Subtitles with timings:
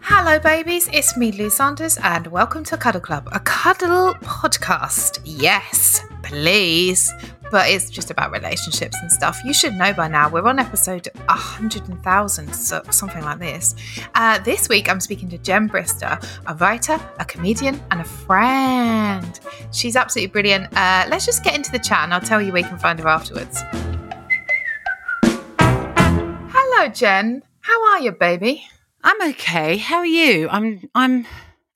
[0.00, 0.88] Hello, babies.
[0.94, 5.20] It's me, Lou Sanders, and welcome to Cuddle Club, a cuddle podcast.
[5.26, 7.12] Yes, please.
[7.54, 9.40] But it's just about relationships and stuff.
[9.44, 10.28] You should know by now.
[10.28, 13.76] We're on episode 100,000, so something like this.
[14.16, 19.38] Uh, this week, I'm speaking to Jen Brister, a writer, a comedian, and a friend.
[19.70, 20.76] She's absolutely brilliant.
[20.76, 22.98] Uh, let's just get into the chat, and I'll tell you where you can find
[22.98, 23.62] her afterwards.
[26.50, 27.44] Hello, Jen.
[27.60, 28.66] How are you, baby?
[29.04, 29.76] I'm okay.
[29.76, 30.48] How are you?
[30.48, 30.90] I'm.
[30.92, 31.24] I'm.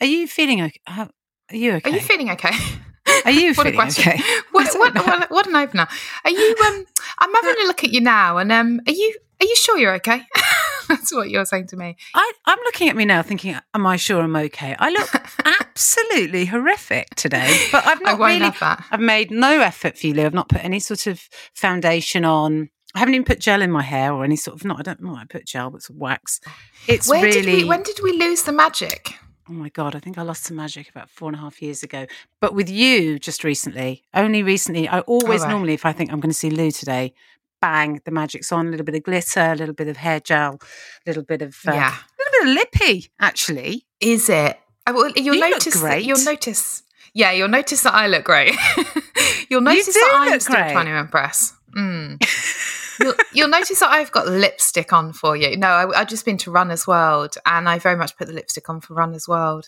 [0.00, 0.80] Are you feeling okay?
[0.88, 1.08] Are
[1.52, 1.88] you okay?
[1.88, 2.50] Are you feeling okay?
[3.24, 4.12] Are you what a feeling question.
[4.12, 4.22] okay?
[4.52, 5.86] What, what, what, what an opener.
[6.24, 6.56] Are you?
[6.66, 6.84] Um,
[7.18, 9.16] I'm having a look at you now, and um, are you?
[9.40, 10.22] Are you sure you're okay?
[10.88, 11.96] That's what you're saying to me.
[12.14, 15.10] I, I'm looking at me now, thinking, "Am I sure I'm okay?" I look
[15.44, 18.50] absolutely horrific today, but I've not really.
[18.60, 20.24] I've made no effort for you, Lou.
[20.24, 21.20] I've not put any sort of
[21.54, 22.70] foundation on.
[22.94, 24.64] I haven't even put gel in my hair or any sort of.
[24.64, 24.80] Not.
[24.80, 25.14] I don't know.
[25.14, 26.40] I put gel, but some wax.
[26.88, 27.42] It's Where really.
[27.42, 27.64] did we?
[27.64, 29.14] When did we lose the magic?
[29.50, 31.82] Oh my God, I think I lost some magic about four and a half years
[31.82, 32.06] ago.
[32.40, 35.50] But with you just recently, only recently, I always right.
[35.50, 37.14] normally, if I think I'm going to see Lou today,
[37.62, 40.54] bang, the magic's on, a little bit of glitter, a little bit of hair gel,
[40.60, 41.94] a little bit of, uh, Yeah.
[41.94, 43.86] a little bit of lippy, actually.
[44.00, 44.58] Is it?
[44.86, 45.74] Oh, well, you'll You notice.
[45.74, 46.04] that- great.
[46.04, 46.82] You'll notice.
[47.14, 48.54] Yeah, you'll notice that I look great.
[49.48, 50.72] you'll notice do that I'm still great.
[50.72, 51.54] trying to impress.
[51.74, 52.22] Mm.
[53.00, 55.56] you'll, you'll notice that I've got lipstick on for you.
[55.56, 58.68] No, I, I've just been to Runner's World, and I very much put the lipstick
[58.68, 59.66] on for Runner's World.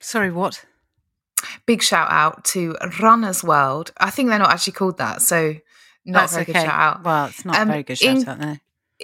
[0.00, 0.64] Sorry, what?
[1.66, 3.92] Big shout out to Runner's World.
[3.98, 5.54] I think they're not actually called that, so
[6.04, 6.52] not That's a very okay.
[6.54, 7.04] good shout out.
[7.04, 8.60] Well, it's not Um, a very good shout in- out there.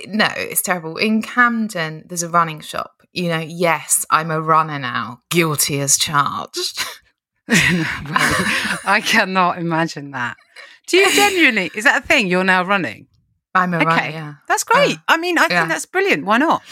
[0.06, 0.97] No, it's terrible.
[0.97, 2.93] In Camden, there's a running shop.
[3.12, 6.83] You know, yes, I'm a runner now, guilty as charged.
[7.49, 10.37] I cannot imagine that.
[10.87, 12.27] Do you genuinely, is that a thing?
[12.29, 13.09] You're now running?
[13.54, 14.12] I'm a runner, Okay.
[14.12, 14.34] yeah.
[14.48, 14.98] That's great.
[15.08, 15.48] I mean, I yeah.
[15.60, 16.24] think that's brilliant.
[16.24, 16.62] Why not?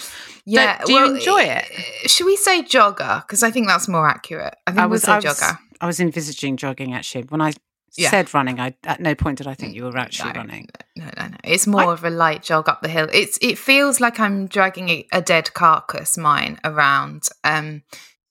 [0.46, 0.82] Yeah.
[0.84, 1.64] do you well, enjoy it?
[1.64, 3.22] uh, Should we say jogger?
[3.26, 4.54] Because I think that's more accurate.
[4.66, 5.58] I think I we'll was, say I was, jogger.
[5.80, 7.24] I was envisaging jogging actually.
[7.24, 7.52] When I
[7.96, 8.10] Yeah.
[8.10, 10.68] Said running, I at no point did I think you were actually No, running.
[10.96, 11.36] No, no, no.
[11.44, 13.08] It's more of a light jog up the hill.
[13.12, 17.24] It's it feels like I'm dragging a, a dead carcass mine around.
[17.44, 17.82] Um.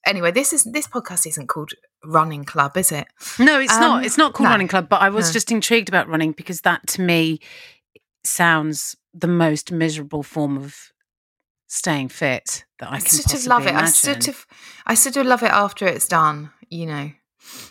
[0.06, 1.72] Anyway, this is this podcast isn't called
[2.06, 3.06] Running Club, is it?
[3.38, 4.06] No, it's Um, not.
[4.06, 4.52] It's not called no.
[4.52, 4.88] running club.
[4.90, 5.34] But I was No.
[5.34, 7.40] just intrigued about running because that to me
[8.24, 10.76] sounds the most miserable form of
[11.68, 12.96] staying fit that I.
[12.96, 13.70] I can sort of love it.
[13.70, 13.86] imagine.
[13.86, 14.46] I sort of,
[14.86, 16.52] I sort of love it after it's done.
[16.70, 17.12] You know,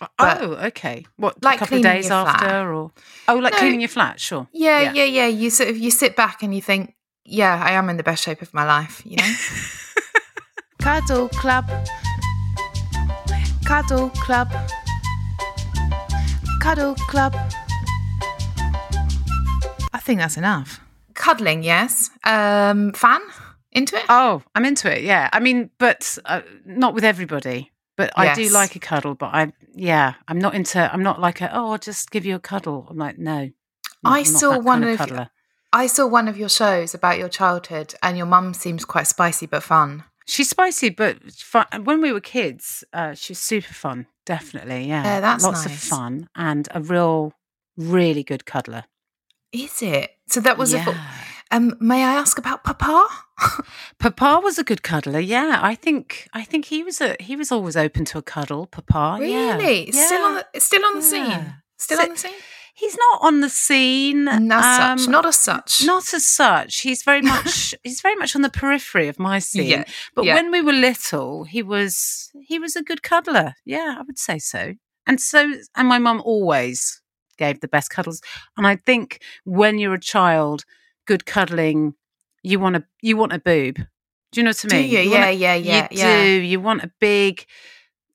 [0.01, 1.05] uh, but- oh, okay.
[1.17, 2.43] What Like a couple of days your flat.
[2.43, 2.93] after, or
[3.29, 3.59] oh, like No.
[3.59, 4.19] cleaning your flat?
[4.21, 4.49] Sure.
[4.53, 4.93] yeah, Yeah.
[4.93, 6.95] yeah, yeah, You sort of you sit back and you think,
[7.25, 9.03] yeah, I am in the best shape of my life.
[9.05, 9.35] You know.
[10.81, 11.69] Cuddle Club.
[13.67, 14.49] Cuddle Club.
[16.61, 17.37] Cuddle Club.
[19.93, 20.81] I think that's enough.
[21.15, 22.11] Cuddling, yes.
[22.25, 23.21] Um, fan
[23.73, 24.05] into it.
[24.09, 25.03] Oh, I'm into it.
[25.03, 25.29] Yeah.
[25.33, 27.73] I mean, but uh, not with everybody.
[27.97, 29.17] But I do like a cuddle.
[29.17, 30.79] But I, yeah, I'm not into.
[30.93, 31.53] I'm not like a.
[31.53, 32.87] Oh, I'll just give you a cuddle.
[32.89, 33.33] I'm like, no.
[33.33, 33.53] I'm
[34.05, 35.31] not- I saw one kind of- cuddler.
[35.73, 39.45] I saw one of your shows about your childhood, and your mum seems quite spicy
[39.47, 40.05] but fun.
[40.27, 41.67] She's spicy, but fun.
[41.85, 44.07] when we were kids, uh, she was super fun.
[44.25, 45.03] Definitely, yeah.
[45.05, 47.33] Yeah, that's lots of fun and a real,
[47.77, 48.85] really good cuddler.
[49.53, 50.11] Is it?
[50.29, 50.79] So that was a.
[50.79, 50.85] yeah.
[50.85, 53.07] Fu- um, may I ask about Papa?
[53.99, 55.21] Papa was a good cuddler.
[55.21, 58.67] Yeah, I think I think he was a he was always open to a cuddle.
[58.67, 59.57] Papa, yeah.
[59.57, 59.91] really?
[59.93, 60.43] Still on Yeah.
[60.53, 61.55] the still on the scene.
[61.79, 62.33] Still So- on the scene.
[62.75, 64.25] he's not on the scene.
[64.25, 65.09] Not um, such.
[65.09, 65.85] Not as such.
[65.87, 66.81] Not as such.
[66.81, 69.69] He's very much he's very much on the periphery of my scene.
[69.71, 69.85] Yeah,
[70.15, 70.35] But yeah.
[70.35, 73.55] when we were little, he was he was a good cuddler.
[73.65, 74.75] Yeah, I would say so.
[75.07, 77.01] And so and my mum always
[77.39, 78.21] gave the best cuddles.
[78.57, 80.65] And I think when you're a child,
[81.07, 81.95] good cuddling,
[82.43, 83.77] you want a you want a boob.
[84.31, 84.91] Do you know what I Do mean?
[84.91, 84.99] you?
[85.11, 86.23] want Yeah, a- yeah, yeah, You yeah.
[86.25, 86.31] do.
[86.43, 87.47] You want a big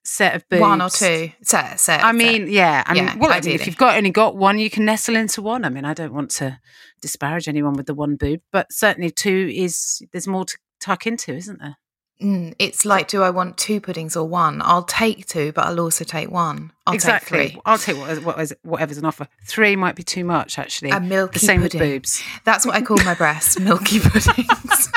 [0.04, 0.62] set of boobs.
[0.62, 1.32] One or two.
[1.42, 2.16] Set, set, I set.
[2.16, 2.84] mean, yeah.
[2.86, 5.16] I mean, Yeah, well, I mean, if you've got only got one, you can nestle
[5.16, 5.64] into one.
[5.66, 6.60] I mean, I don't want to
[7.02, 11.34] disparage anyone with the one boob, but certainly two is there's more to tuck into,
[11.34, 11.78] isn't there?
[12.24, 14.62] Mm, it's like, do I want two puddings or one?
[14.64, 16.72] I'll take two, but I'll also take one.
[16.88, 17.38] I'll exactly.
[17.38, 17.62] take three.
[17.66, 19.28] I'll take what, what is, whatever's on offer.
[19.44, 20.92] Three might be too much, actually.
[20.92, 21.82] A milky the same pudding.
[21.82, 22.24] with boobs.
[22.46, 24.92] That's what I call my breasts, milky puddings.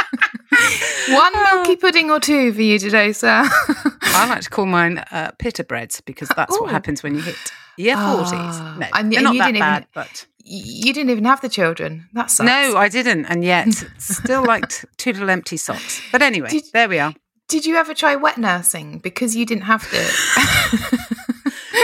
[1.09, 3.43] one milky pudding or two for you today, sir.
[3.45, 6.63] I like to call mine uh, pitta breads because that's Ooh.
[6.63, 7.37] what happens when you hit
[7.77, 8.13] year Ah.
[8.17, 8.59] forties.
[8.81, 11.49] no, And- they're not you that didn't even- bad, but you didn't even have the
[11.49, 12.09] children.
[12.13, 12.47] That sucks.
[12.47, 13.69] no, I didn't, and yet
[13.99, 16.01] still liked two little empty socks.
[16.13, 17.15] But anyway, Did- there we are.
[17.49, 21.07] Did you ever try wet nursing because you didn't have to?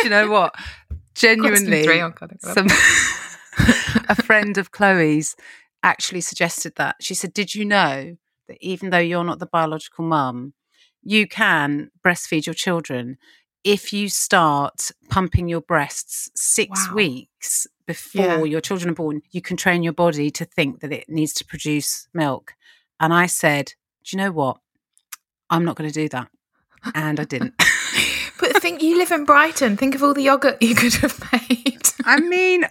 [0.03, 0.55] You know what?
[1.15, 2.55] Genuinely, Question three on Cuddle Club.
[2.55, 2.67] some
[4.09, 5.37] a friend of Chloe's
[5.83, 6.97] actually suggested that.
[7.00, 8.17] She said, "Did you know
[8.49, 10.55] that even though you're not the biological mum,
[11.03, 13.17] you can breastfeed your children
[13.64, 16.94] if you start pumping your breasts six Wow.
[16.94, 18.44] weeks before Yeah.
[18.44, 19.23] your children are born?
[19.31, 22.55] You can train your body to think that it needs to produce milk."
[23.00, 23.75] And I said,
[24.05, 24.59] "Do you know what?
[25.50, 26.29] I'm not going to do that,"
[26.94, 27.55] and I didn't.
[28.41, 29.76] but think you live in Brighton.
[29.76, 31.82] Think of all the yogurt you could have made.
[32.05, 32.64] I mean,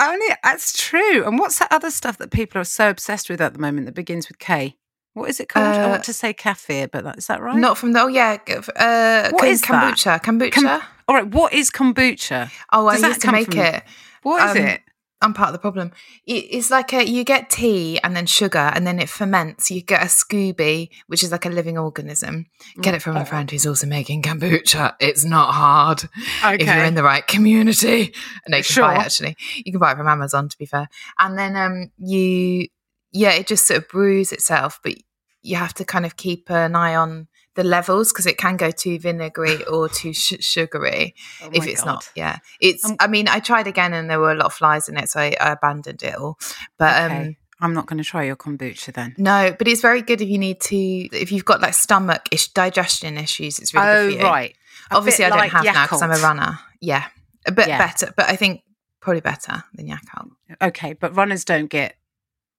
[0.00, 1.24] only that's true.
[1.24, 3.94] And what's that other stuff that people are so obsessed with at the moment that
[3.94, 4.76] begins with K?
[5.14, 5.66] What is it called?
[5.66, 7.56] I Uh, want to say kefir, but that, is that right?
[7.56, 8.00] Not from the.
[8.02, 8.36] Oh yeah,
[8.76, 9.94] uh, What is that?
[9.96, 10.20] kombucha.
[10.22, 10.82] Kombucha.
[11.08, 12.50] All right, what is kombucha?
[12.72, 13.82] oh, I does that used to make from- it.
[14.22, 14.80] What is Um, it?
[15.22, 15.92] I'm part of the problem.
[16.26, 19.70] It- It's like a, you get tea and then sugar and then it ferments.
[19.70, 22.46] You get a SCOBY, which is like a living organism.
[22.82, 24.94] Get it from a friend who's also making kombucha.
[25.00, 26.04] It's not hard
[26.60, 28.12] if you're in the right community.
[28.48, 29.36] No, you can buy it actually.
[29.64, 30.88] You can buy it from Amazon, to be fair.
[31.18, 32.68] And then um, you,
[33.14, 34.94] yeah, it just sort of brews itself, but
[35.42, 38.70] you have to kind of keep an eye on the levels because it can go
[38.70, 41.86] too vinegary or too sh- sugary Oh if it's God.
[41.86, 44.54] not yeah it's Um, i mean i tried again and there were a lot of
[44.54, 46.36] flies in it so i, I abandoned it all
[46.78, 49.14] but um I'm not going to try your kombucha then.
[49.18, 52.48] no but it's very good if you need to if you've got like stomach ish
[52.48, 54.54] digestion issues it's really oh, good for you right.
[54.90, 57.04] A obviously i don't like have now because i'm a runner yeah
[57.46, 57.78] a bit Yeah.
[57.78, 58.62] better but i think
[59.00, 60.30] probably better than Yakult.
[60.62, 61.94] Okay, but runners don't get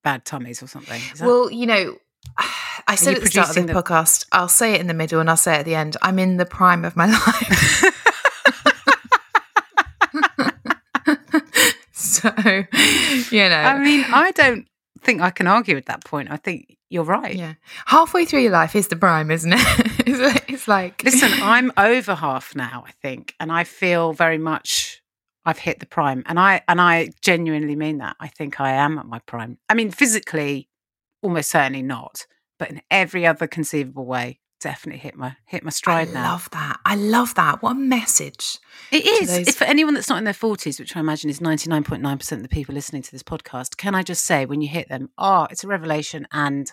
[0.06, 1.02] bad tummies or something.
[1.18, 1.98] That- well you know
[2.88, 5.19] I said at the start of the, the- podcast, I'll say it in the middle
[5.19, 5.98] and I'll say it at the end.
[6.02, 7.92] I'm in the prime of my life.
[11.92, 12.30] so,
[13.31, 14.68] you know, I mean, I don't
[15.02, 16.30] think I can argue with that point.
[16.31, 17.36] I think you're right.
[17.36, 17.54] yeah,
[17.86, 19.60] halfway through your life is the prime, isn't it?
[20.50, 24.94] it's like, Listen, I'm over half now, I think, and I feel very much
[25.45, 28.15] I've hit the prime, and I and I genuinely mean that.
[28.19, 29.57] I think I am at my prime.
[29.69, 30.69] I mean, physically,
[31.21, 32.25] almost certainly not,
[32.59, 36.24] but in every other conceivable way, definitely hit my hit my I stride now.
[36.25, 36.80] I love that.
[36.86, 37.62] I love that.
[37.62, 38.57] What a message.
[38.92, 39.30] It is.
[39.30, 41.83] those- If for anyone that's not in their forties, which I imagine is ninety nine
[41.83, 44.62] point nine percent of the people listening to this podcast, can I just say when
[44.62, 46.71] you hit them, oh, it's a revelation, and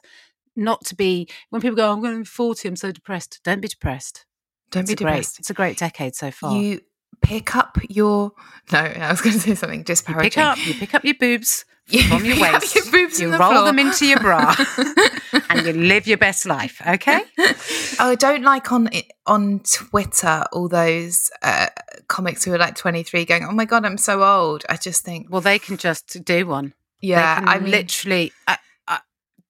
[0.57, 3.41] not to be when people go, oh, I'm going to be forty, I'm so depressed.
[3.45, 4.25] Don't be depressed.
[4.71, 5.39] Don't It's be a great, depressed.
[5.41, 6.57] it's a great decade so far.
[6.57, 6.81] You
[7.23, 8.33] pick up your.
[8.73, 10.31] No, I was going to say something You disparaging.
[10.31, 13.39] pick up, you pick up your boobs You from your waist, your boobs you the
[13.39, 13.65] roll floor.
[13.65, 14.55] them into your bra,
[15.51, 16.81] and you live your best life.
[16.87, 17.21] Okay?
[18.01, 18.89] Oh, I don't like on
[19.27, 21.67] on Twitter all those uh,
[22.09, 25.27] comics who are like 23 going, "Oh my god, I'm so old." I just think,
[25.31, 26.73] Well, they can just do one.
[27.01, 28.33] yeah, I mean, literally.
[28.49, 28.57] Uh,
[28.89, 28.99] uh,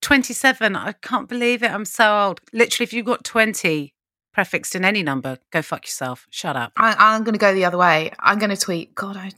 [0.02, 1.70] 27, I can't believe it.
[1.70, 2.40] I'm so old.
[2.52, 3.94] Literally, if you've got 20
[4.32, 6.26] prefixed in any number, go fuck yourself.
[6.30, 6.72] Shut up.
[6.76, 8.12] I, I'm going to go the other way.
[8.18, 9.30] I'm going to tweet, "God, I,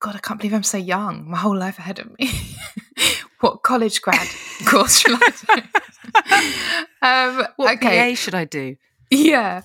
[0.00, 1.28] God, I can't believe I'm so young.
[1.30, 2.30] My whole life ahead of me.
[3.40, 4.28] what college grad
[4.66, 5.62] course shall I do?"
[7.42, 8.76] um, What okay, BA should I do?
[9.10, 9.62] yeah.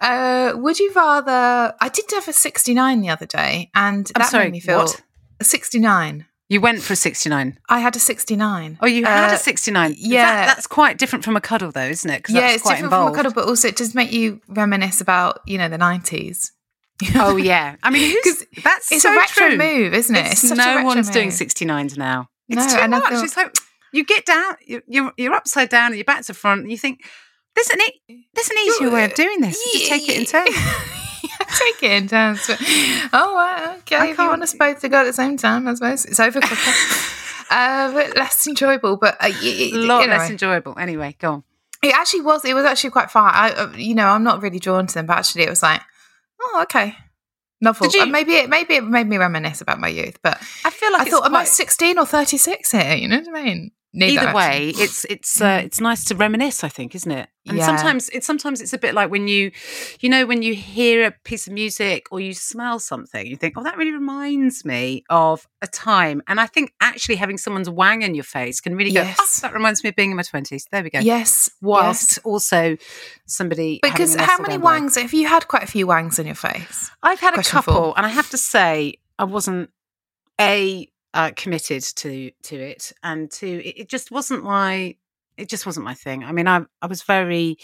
[0.00, 1.74] Uh, would you rather?
[1.80, 4.78] I did have a 69 the other day, and I'm that sorry, made me feel
[4.78, 5.02] what?
[5.42, 6.26] 69.
[6.48, 7.58] You went for a 69.
[7.68, 8.78] I had a 69.
[8.80, 9.90] Oh, you had Uh, a 69.
[9.90, 10.46] That- yeah.
[10.46, 12.24] that's quite different from a cuddle, though, isn't it?
[12.28, 13.14] yeah, that's it's quite different involved.
[13.14, 16.52] from a cuddle, but also it does make you reminisce about you know the nineties.
[17.16, 17.76] Oh, yeah.
[17.82, 18.16] I mean,
[18.64, 19.56] that's it's so a retro true.
[19.58, 20.32] move, isn't it?
[20.32, 22.28] It's, a no one's doing 69s now.
[22.48, 23.02] It's No, too and much.
[23.12, 23.54] thought- It's like
[23.92, 26.78] you get down, you- you're, you're upside down, and your back to front, and you
[26.78, 27.04] think,
[27.54, 29.62] there's an, e- there's an easier way of doing this.
[29.72, 30.46] Just take it in turn.
[31.58, 32.46] take it in turns.
[32.46, 32.58] But,
[33.12, 33.96] oh, right, okay.
[33.96, 36.20] I If you want us both to go at the same time, I suppose it's
[36.20, 36.70] over quicker.
[37.50, 38.96] uh, but less enjoyable.
[38.96, 40.78] But uh, y- A lot less enjoyable.
[40.78, 41.44] Anyway, go on.
[41.82, 42.44] it actually was.
[42.44, 43.30] It was actually quite fun.
[43.32, 45.82] I, uh, you know, I'm not really drawn to them, but actually, it was like,
[46.40, 46.94] oh, okay,
[47.60, 47.88] novel.
[47.92, 50.18] You- Uh, maybe it maybe it made me reminisce about my youth.
[50.22, 52.94] But I feel like I thought, thought, am I 16 or 36 here?
[52.94, 53.70] You know what I mean?
[53.98, 56.62] Neither, Either way, it's it's uh, it's nice to reminisce.
[56.62, 57.30] I think, isn't it?
[57.48, 57.64] And Yeah.
[57.64, 59.52] sometimes it's sometimes it's a bit like when you,
[60.00, 63.54] you know, when you hear a piece of music or you smell something, you think,
[63.56, 66.20] oh, that really reminds me of a time.
[66.28, 69.16] And I think actually having someone's wang in your face can really go, Yes.
[69.18, 70.66] oh, that reminds me of being in my twenties.
[70.70, 70.98] There we go.
[70.98, 71.48] yes.
[71.62, 72.18] Whilst yes.
[72.18, 72.76] also
[73.26, 75.48] somebody Because a how many wangs have you had?
[75.48, 76.90] Quite a few wangs in your face.
[77.02, 77.74] I've had a Question four.
[77.74, 79.70] couple, and I have to say, I wasn't
[80.38, 80.86] a
[81.16, 84.94] uh, committed to to it, and to it, it just wasn't my
[85.36, 86.24] it just wasn't my thing.
[86.24, 87.56] I mean, I I was very.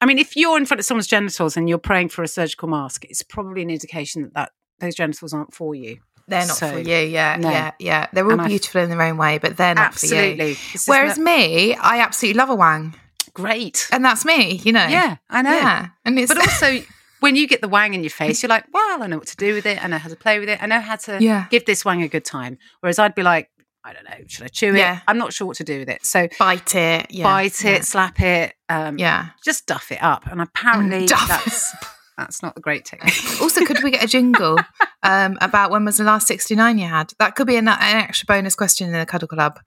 [0.00, 2.68] I mean, if you're in front of someone's genitals and you're praying for a surgical
[2.68, 4.50] mask, it's probably an indication that, that
[4.80, 5.98] those genitals aren't for you.
[6.26, 6.96] They're not So, for you.
[6.96, 7.48] Yeah, no.
[7.50, 8.06] yeah, yeah.
[8.12, 10.14] They're all And I- beautiful in their own way, but they're not for you.
[10.16, 10.56] Absolutely.
[10.86, 12.94] Whereas not- me, I absolutely love a wang,
[13.32, 13.88] great.
[13.92, 14.60] and that's me.
[14.64, 14.86] You know.
[14.86, 15.52] Yeah, I know.
[15.52, 16.80] Yeah, and it's But also,
[17.22, 19.36] when you get the wang in your face, you're like, well, I know what to
[19.36, 19.82] do with it.
[19.82, 20.62] I know how to play with it.
[20.62, 21.46] I know how to Yeah.
[21.50, 22.58] give this wang a good time.
[22.80, 23.48] Whereas I'd be like,
[23.84, 24.78] I don't know, should I chew it?
[24.78, 25.00] Yeah.
[25.08, 26.04] I'm not sure what to do with it.
[26.06, 27.06] So bite it.
[27.10, 27.80] Yeah, bite it, yeah.
[27.80, 29.30] slap it, um, Yeah.
[29.44, 30.26] just duff it up.
[30.26, 31.74] And apparently, Mm, that's
[32.18, 33.40] that's not a great technique.
[33.40, 34.58] Also, could we get a jingle
[35.02, 37.12] um, about when was the last 69 you had?
[37.18, 39.58] That could be an, an extra bonus question in the Cuddle Club.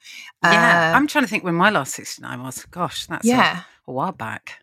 [0.43, 2.63] yeah, Uh, I'm trying to think when my last 69 was.
[2.71, 3.61] Gosh, that's a- yeah.
[3.87, 4.59] a, while back.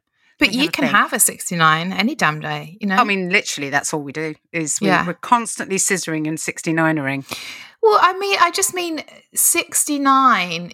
[0.46, 2.96] But you can have a 69 any damn day, you know?
[2.96, 4.34] I mean, literally, that's all we do.
[4.52, 5.06] Is we, Yeah.
[5.06, 7.24] we're constantly scissoring and 69ering.
[7.82, 9.02] Well, I mean, I just mean
[9.34, 10.72] 69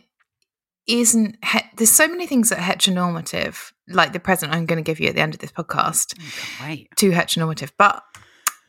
[0.86, 4.82] isn't, he- there's so many things that are heteronormative, like the present I'm going to
[4.86, 6.88] give you at the end of this podcast, Oh, wait.
[6.96, 7.70] too heteronormative.
[7.78, 8.02] But,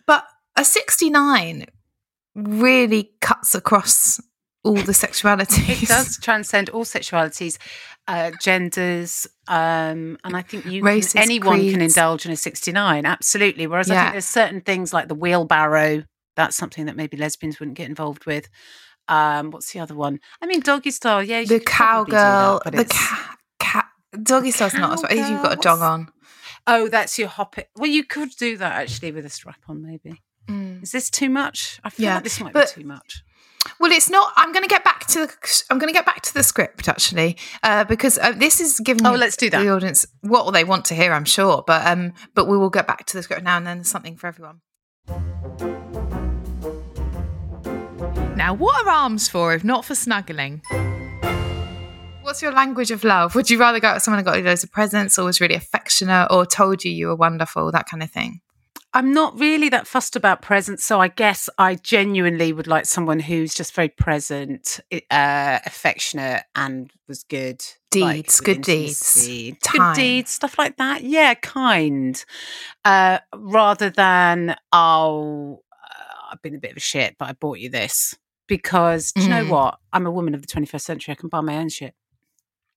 [0.05, 0.25] but
[0.57, 1.65] a 69
[2.35, 4.19] really cuts across
[4.63, 5.81] all the sexualities.
[5.83, 7.57] It does transcend all sexualities,
[8.09, 13.05] uh, genders, um, and I think you Races, can, anyone can indulge in a 69,
[13.05, 13.67] absolutely.
[13.67, 16.03] Whereas I think there's certain things like the wheelbarrow,
[16.35, 18.49] that's something that maybe lesbians wouldn't get involved with.
[19.07, 20.19] Um, what's the other one?
[20.41, 21.39] I mean, doggy style, yeah.
[21.39, 23.85] you the could probably that, cowgirl, the cat, cat,
[24.23, 25.29] doggy style's not as well.
[25.31, 26.09] You've got a dog on.
[26.67, 27.69] Oh, that's your hop it.
[27.75, 30.21] Well, you could do that actually with a strap on, maybe.
[30.47, 30.81] Mm.
[30.83, 31.79] Is this too much?
[31.83, 33.23] I feel Yeah, like this might but- be too much.
[33.79, 34.33] Well, it's not.
[34.35, 35.63] I'm going to get back to the.
[35.69, 39.05] I'm going to get back to the script actually, uh, because uh, this is giving.
[39.05, 39.63] Oh, let's do that.
[39.63, 42.87] The audience what they want to hear, I'm sure, but um, but we will get
[42.87, 44.61] back to the script now, and then there's something for everyone.
[48.35, 50.61] Now, what are arms for if not for snuggling?
[52.21, 53.35] What's your language of love?
[53.35, 55.41] Would you rather go out with someone who got you loads of presents, or was
[55.41, 58.41] really affectionate, or told you you were wonderful, that kind of thing?
[58.93, 63.19] I'm not really that fussed about presents, so I guess I genuinely would like someone
[63.19, 64.79] who's just very present,
[65.11, 67.63] uh, affectionate, and was good.
[67.91, 69.27] Deeds, with good deeds,
[69.63, 69.93] time.
[69.93, 71.03] good deeds, stuff like that.
[71.03, 72.23] Yeah, kind.
[72.83, 77.59] Uh, rather than oh, uh, I've been a bit of a shit, but I bought
[77.59, 78.15] you this
[78.47, 79.49] because do you know Mm.
[79.49, 79.77] what?
[79.93, 81.11] I'm a woman of the 21st century.
[81.11, 81.93] I can buy my own shit.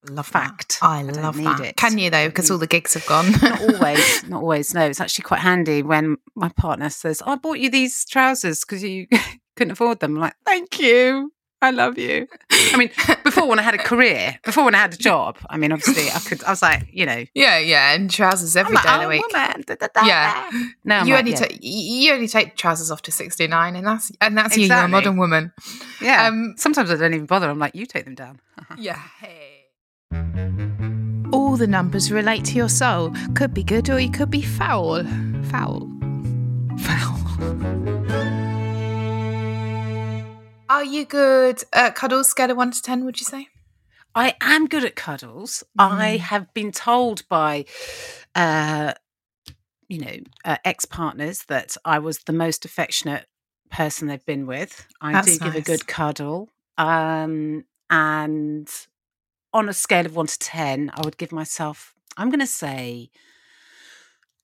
[0.09, 0.79] Love Fact.
[0.81, 0.85] That.
[0.87, 1.59] I, I love that.
[1.61, 1.77] it.
[1.77, 2.27] Can you though?
[2.27, 3.31] Because all the gigs have gone.
[3.41, 7.35] not always not always no it's actually quite handy when my partner says "Oh, i
[7.35, 9.07] bought you these trousers because you
[9.55, 11.31] couldn't afford them I'm like thank you
[11.61, 12.89] i love you i mean
[13.23, 16.11] before when i had a career before when i had a job i mean obviously
[16.11, 18.99] i could i was like you know yeah, yeah, and trousers every I'm day of
[18.99, 19.27] the "Oh, week.
[19.33, 20.49] woman, da, da, da, Yeah.
[20.51, 21.37] da." no you like, only yeah.
[21.37, 24.65] take you only take trousers off to sixty nine, and that's and that's you.
[24.67, 25.53] You're a modern woman.
[26.01, 28.41] yeah um, sometimes i don't even bother i'm like you take them down
[28.77, 28.99] Yeah.
[31.31, 33.13] All the numbers relate to your soul.
[33.35, 35.03] Could be good or you could be foul.
[35.45, 35.89] Foul.
[36.79, 37.19] Foul.
[40.69, 42.29] Are you good at cuddles?
[42.29, 43.47] Scale of one to ten, would you say?
[44.15, 45.63] I am good at cuddles.
[45.79, 45.91] Mm.
[45.91, 47.65] I have been told by,
[48.35, 48.93] uh,
[49.87, 50.15] you know,
[50.45, 53.27] uh, ex partners that I was the most affectionate
[53.71, 54.87] person they've been with.
[55.01, 56.49] I That's do give a good cuddle.
[56.77, 58.69] Um, and
[59.53, 63.09] on a scale of one to 10, I would give myself, I'm going to say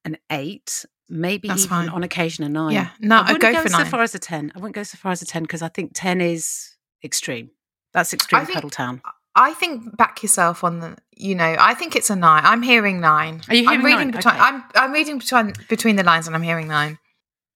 [0.05, 1.89] an eight, maybe That's even fine.
[1.89, 2.73] on occasion a nine.
[2.73, 2.89] Yeah.
[2.99, 3.87] No, I I'd wouldn't go go, for so nine.
[3.87, 4.51] far as a 10.
[4.55, 7.51] I wouldn't go so far as a 10 because I think 10 is extreme.
[7.93, 9.01] That's extreme think- cuddle town.
[9.35, 10.97] I think back yourself on the.
[11.15, 12.41] You know, I think it's a nine.
[12.43, 13.41] I'm hearing nine.
[13.47, 14.11] Are you I'm hearing reading nine?
[14.11, 14.33] between.
[14.35, 14.43] Okay.
[14.43, 16.97] I'm I'm reading between between the lines, and I'm hearing nine.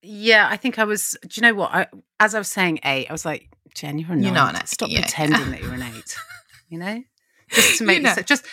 [0.00, 1.16] Yeah, I think I was.
[1.22, 1.74] Do you know what?
[1.74, 1.86] I,
[2.20, 4.68] as I was saying eight, I was like, Jen, you're a You're not an eight,
[4.68, 5.00] Stop yeah.
[5.02, 6.16] pretending that you're an eight.
[6.68, 7.02] You know,
[7.54, 8.14] just to make You know.
[8.26, 8.44] just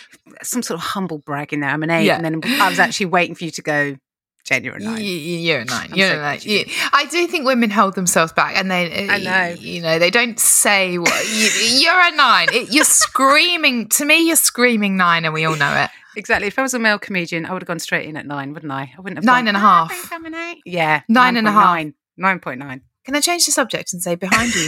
[0.42, 1.70] some sort of humble brag in there.
[1.70, 2.16] I'm an eight, Yeah.
[2.16, 3.96] and then I was actually waiting for you to go.
[4.44, 4.98] genuine nine.
[5.02, 6.40] You're a 9 I'm You're so a nine.
[6.42, 9.54] you I do think women hold themselves back, and they, I know.
[9.60, 11.48] you know, they don't say what you,
[11.80, 12.48] you're a nine.
[12.52, 14.26] It, you're screaming to me.
[14.26, 15.90] You're screaming nine, and we all know it.
[16.16, 16.46] Exactly.
[16.48, 18.70] If I was a male comedian, I would have gone straight in at nine, wouldn't
[18.72, 18.92] I?
[18.96, 19.92] I wouldn't have Nine gone, and a "Ah, half.
[19.96, 21.78] think I'm an eight." Yeah, Nine and a half.
[21.78, 21.94] 9.9.
[22.18, 22.82] Nine point nine.
[23.06, 24.66] Can I change the subject and say behind you?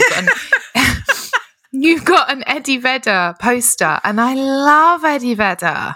[1.75, 5.95] You've got an, you've got an Eddie Vedder poster, and I love Eddie Vedder.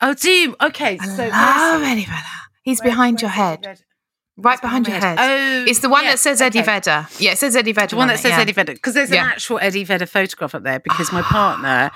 [0.00, 0.56] Oh, do you?
[0.60, 2.22] Okay, I so love Eddie Vedder.
[2.62, 3.78] He's where- behind your head,
[4.36, 5.18] right It's behind your head.
[5.18, 6.66] Oh, It's the one yeah, that says Eddie okay.
[6.66, 7.08] Vedder.
[7.18, 7.90] Yeah, it says Eddie Vedder.
[7.90, 8.40] The one that says yeah.
[8.40, 9.24] Eddie Vedder because there's Yeah.
[9.24, 11.28] an actual Eddie Vedder photograph up there because my ah.
[11.30, 11.90] partner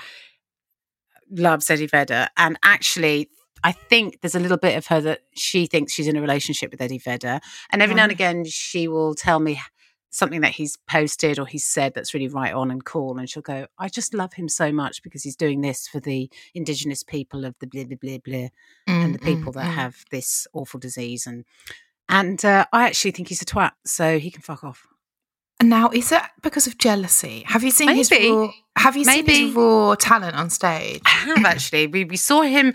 [1.29, 3.29] loves Eddie Vedder and actually
[3.63, 6.71] I think there's a little bit of her that she thinks she's in a relationship
[6.71, 7.39] with Eddie Vedder
[7.71, 9.61] and every now and again she will tell me
[10.11, 13.41] something that he's posted or he's said that's really right on and cool and she'll
[13.41, 17.45] go I just love him so much because he's doing this for the indigenous people
[17.45, 18.47] of the blah blah blah blah
[18.87, 19.73] and the Mm, people that mm.
[19.73, 21.45] have this awful disease and
[22.09, 24.85] and uh, I actually think he's a twat so he can fuck off
[25.61, 27.43] And now, is it because of jealousy?
[27.47, 28.49] Have you seen his raw?
[28.77, 31.01] Have you seen his raw talent on stage?
[31.05, 31.87] I have actually.
[31.87, 32.73] We we saw him.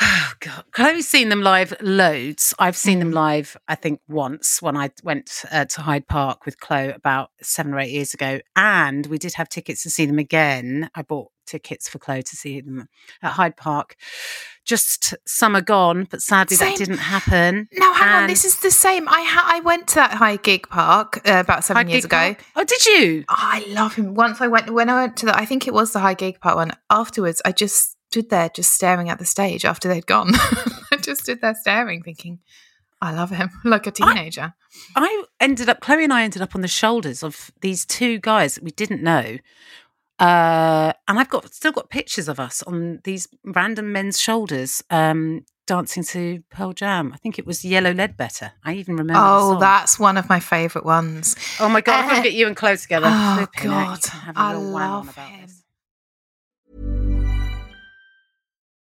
[0.00, 2.52] Oh God, Chloe's seen them live loads.
[2.58, 6.58] I've seen them live, I think, once when I went uh, to Hyde Park with
[6.58, 10.18] Chloe about seven or eight years ago, and we did have tickets to see them
[10.18, 10.90] again.
[10.96, 12.88] I bought tickets for Chloe to see them
[13.22, 13.94] at Hyde Park.
[14.64, 16.70] Just summer gone, but sadly Same.
[16.70, 17.68] that didn't happen.
[17.74, 18.26] Now, hang on.
[18.28, 19.08] This is the same.
[19.08, 22.12] I ha- I went to that high gig park uh, about seven Hyde years Gig
[22.12, 22.34] ago.
[22.34, 22.44] Park?
[22.56, 23.24] Oh, did you?
[23.28, 24.14] Oh, I love him.
[24.14, 26.40] Once I went when I went to the I think it was the High Gig
[26.40, 26.72] Park one.
[26.90, 30.30] Afterwards, I just stood there just staring at the stage after they'd gone.
[30.92, 32.38] I just stood there staring, thinking,
[33.02, 34.54] I love him like a teenager.
[34.94, 38.54] I ended up, Chloe and I ended up on the shoulders of these two guys
[38.54, 39.38] that we didn't know.
[40.20, 45.44] Uh, and I've got still got pictures of us on these random men's shoulders, um,
[45.66, 47.10] dancing to Pearl Jam.
[47.12, 48.52] I think it was Yellow Ledbetter.
[48.64, 49.20] I even remember.
[49.24, 51.34] oh, that's one of my favourite ones.
[51.58, 52.04] Oh my god!
[52.04, 53.08] I've got Uh, to get you and Chloe together.
[53.10, 55.40] oh, Flipping God, I can have a I real wang on love him.
[55.42, 55.63] this.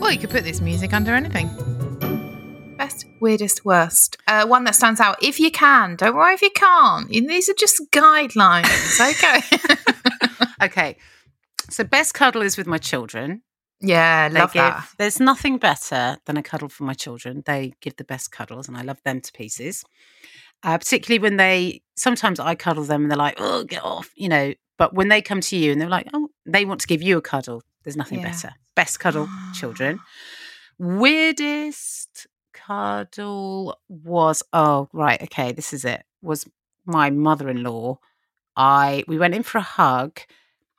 [0.00, 1.48] Well, you could put this music under anything.
[2.76, 4.18] Best, weirdest, worst.
[4.28, 5.16] Uh, one that stands out.
[5.22, 7.08] If you can, don't worry if you can't.
[7.08, 9.00] These are just guidelines.
[9.00, 9.40] Okay.
[10.62, 10.96] Okay,
[11.68, 13.42] so best cuddle is with my children.
[13.80, 14.88] yeah, love give, that.
[14.98, 17.42] There's nothing better than a cuddle for my children.
[17.44, 19.84] They give the best cuddles, and I love them to pieces.
[20.64, 24.28] Uh, particularly when they, sometimes I cuddle them and they're like, oh, get off, you
[24.28, 24.54] know.
[24.78, 27.18] But when they come to you and they're like, oh, they want to give you
[27.18, 28.30] a cuddle, there's nothing Yeah.
[28.30, 28.50] better.
[28.74, 30.00] Best cuddle, children.
[30.78, 36.46] Weirdest cuddle was, oh, right, okay, this is it, was
[36.86, 37.98] my mother in law.
[38.56, 40.20] I, we went in for a hug,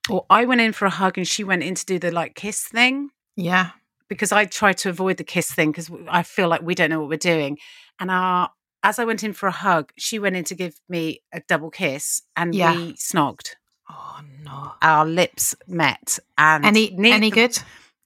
[0.10, 2.36] or I went in for a hug and she went in to do the like
[2.36, 3.72] kiss thing Yeah.
[4.08, 7.00] because I tried to avoid the kiss thing because I feel like we don't know
[7.02, 7.58] what we're doing.
[8.00, 8.52] And our,
[8.86, 11.70] as I went in for a hug, she went in to give me a double
[11.72, 12.76] kiss, and Yeah.
[12.76, 13.56] we snogged.
[13.90, 14.74] Oh no.
[14.82, 17.58] Our lips met, and Any neither- any good?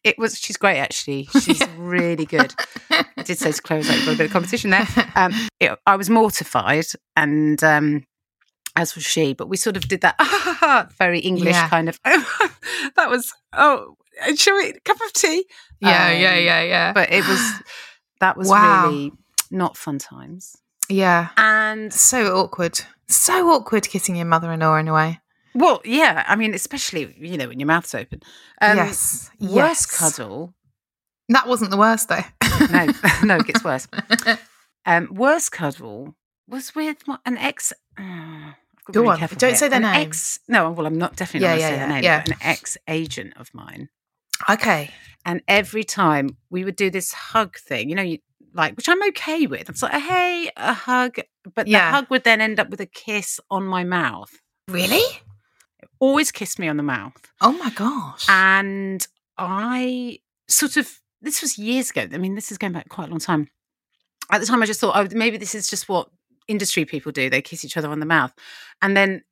[0.04, 0.38] It was.
[0.40, 1.26] She's great, actually.
[1.42, 2.54] She's really good.
[2.90, 5.34] I did say to Chloe, I was like, "Got a bit of competition there." Um,
[5.60, 6.86] it, I was mortified,
[7.18, 8.06] and um,
[8.78, 9.34] as was she.
[9.34, 11.68] But we sort of did that very English Yeah.
[11.70, 12.00] kind of.
[12.04, 13.96] that was oh,
[14.36, 15.46] shall we cup of tea?
[15.82, 16.94] Yeah, Um, yeah, yeah, yeah.
[16.94, 17.42] But it was
[18.22, 18.88] that was Wow.
[18.88, 19.12] really
[19.52, 20.56] not fun times.
[20.90, 22.80] Yeah, And so awkward.
[23.08, 25.20] So awkward kissing your mother-in-law in a way.
[25.56, 28.22] well, yeah, I mean, especially you know when your mouth's open.
[28.62, 29.30] Um, yes.
[29.40, 29.86] Worst yes.
[29.98, 30.54] cuddle.
[31.30, 32.22] That wasn't the worst though.
[32.72, 32.88] No,
[33.24, 33.88] no, it gets worse.
[34.86, 36.16] Um, worst cuddle
[36.48, 37.74] was with my, an ex.
[38.00, 38.02] uh,
[38.88, 39.56] to Go really on, don't here.
[39.56, 40.08] say their An name.
[40.08, 42.04] Ex, no, well, I'm not definitely Yeah, not yeah, going to say yeah, their name.
[42.04, 42.24] yeah.
[42.26, 43.90] An ex agent of mine,
[44.50, 44.90] okay.
[45.26, 48.20] and every time we would do this hug thing, you know, you
[48.60, 49.70] like, which I'm okay with.
[49.70, 51.18] It's like, hey, a hug,
[51.56, 51.90] but Yeah.
[51.92, 54.32] the hug would then end up with a kiss on my mouth.
[54.68, 55.04] Really?
[56.00, 57.14] Always kiss me on the mouth.
[57.42, 58.26] Oh my gosh.
[58.30, 59.06] And
[59.38, 62.08] I sort of, this was years ago.
[62.14, 63.50] I mean, this is going back quite a long time.
[64.32, 66.10] At the time, I just thought, oh, maybe this is just what
[66.48, 67.30] industry people do.
[67.30, 68.32] They kiss each other on the mouth.
[68.82, 69.24] And then,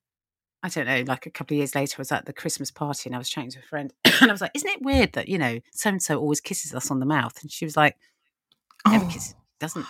[0.64, 3.08] I don't know, like a couple of years later, I was at the Christmas party
[3.08, 3.94] and I was chatting to a friend.
[4.22, 6.74] and I was like, isn't it weird that, you know, so and so always kisses
[6.74, 7.38] us on the mouth?
[7.42, 7.96] And she was like,
[8.92, 9.10] never Oh.
[9.10, 9.86] kiss, doesn't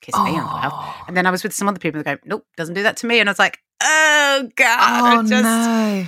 [0.00, 0.72] kiss me on the mouth.
[0.74, 1.04] Oh.
[1.08, 1.48] And then I was oh.
[1.48, 3.20] with some other people that go, nope, doesn't do that to me.
[3.20, 5.24] And I was like, oh, God.
[5.24, 6.06] Oh just, no.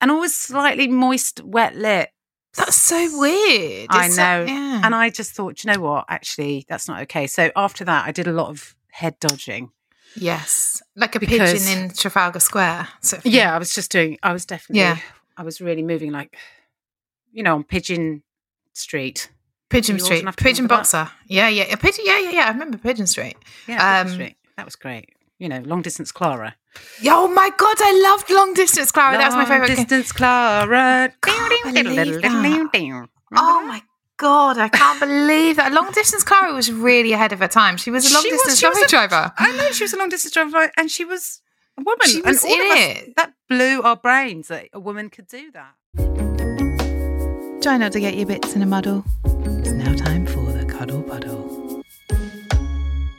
[0.00, 2.10] And always slightly moist, wet lip.
[2.56, 3.88] That's so weird.
[3.90, 4.44] I It's so- know.
[4.52, 4.80] yeah.
[4.84, 6.06] And I just thought, you know what?
[6.08, 7.26] Actually, that's not okay.
[7.26, 9.70] So after that, I did a lot of head dodging.
[10.16, 12.88] yes, like a Because- pigeon in Trafalgar Square.
[13.02, 13.30] sort of.
[13.32, 14.98] Yeah, I was just doing, I was definitely, Yeah.
[15.36, 16.36] I was really moving like,
[17.30, 18.22] you know, on Pigeon
[18.72, 19.30] Street.
[19.70, 20.66] Pigeon Street, Pigeon?
[20.66, 21.10] Boxer.
[21.26, 22.04] Yeah, yeah, a pigeon.
[22.06, 22.44] Yeah, yeah, yeah.
[22.46, 23.36] I remember Pigeon Street.
[23.66, 24.36] Yeah, Pigeon Um, Street.
[24.56, 25.14] That was great.
[25.38, 26.56] You know, long distance Clara.
[27.06, 29.16] Oh my god, I loved Long Distance Clara.
[29.18, 29.68] that was my Long favorite.
[29.68, 29.76] game.
[29.76, 31.12] Distance Clara.
[31.22, 33.08] That.
[33.36, 33.82] Oh my
[34.16, 35.72] god, I can't believe that.
[35.72, 37.76] Long Distance Clara was really ahead of her time.
[37.76, 39.32] She was a long She distance she was a- driver.
[39.38, 41.40] I know she was a long distance driver, and she was
[41.78, 42.06] a woman.
[42.08, 43.16] She was and all in of us- it.
[43.16, 45.74] That blew our brains that a woman could do that.
[47.62, 49.04] Try not to get your bits in a muddle.
[49.68, 51.82] It's now time for the cuddle puddle.